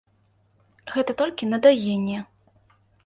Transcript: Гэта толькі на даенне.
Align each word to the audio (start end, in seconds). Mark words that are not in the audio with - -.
Гэта 0.95 1.11
толькі 1.21 1.49
на 1.51 1.57
даенне. 1.67 2.17